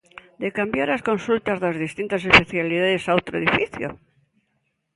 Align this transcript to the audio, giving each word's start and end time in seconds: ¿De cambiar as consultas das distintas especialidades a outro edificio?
¿De 0.41 0.49
cambiar 0.57 0.89
as 0.91 1.05
consultas 1.09 1.57
das 1.63 1.79
distintas 1.85 2.21
especialidades 2.31 3.03
a 3.05 3.11
outro 3.17 3.33
edificio? 3.41 3.87